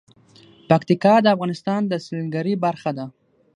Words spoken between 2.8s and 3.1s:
ده.